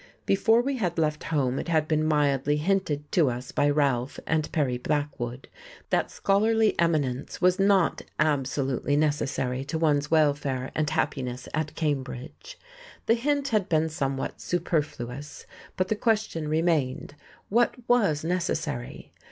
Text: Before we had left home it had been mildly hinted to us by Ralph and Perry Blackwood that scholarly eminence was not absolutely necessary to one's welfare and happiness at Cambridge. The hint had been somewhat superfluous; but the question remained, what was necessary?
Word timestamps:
Before 0.25 0.63
we 0.63 0.77
had 0.77 0.97
left 0.97 1.25
home 1.25 1.59
it 1.59 1.67
had 1.67 1.87
been 1.87 2.03
mildly 2.03 2.57
hinted 2.57 3.11
to 3.11 3.29
us 3.29 3.51
by 3.51 3.69
Ralph 3.69 4.19
and 4.25 4.51
Perry 4.51 4.79
Blackwood 4.79 5.47
that 5.91 6.09
scholarly 6.09 6.73
eminence 6.79 7.39
was 7.39 7.59
not 7.59 8.01
absolutely 8.17 8.95
necessary 8.95 9.63
to 9.65 9.77
one's 9.77 10.09
welfare 10.09 10.71
and 10.73 10.89
happiness 10.89 11.47
at 11.53 11.75
Cambridge. 11.75 12.57
The 13.05 13.13
hint 13.13 13.49
had 13.49 13.69
been 13.69 13.89
somewhat 13.89 14.41
superfluous; 14.41 15.45
but 15.77 15.87
the 15.89 15.95
question 15.95 16.47
remained, 16.47 17.13
what 17.49 17.75
was 17.87 18.23
necessary? 18.23 19.13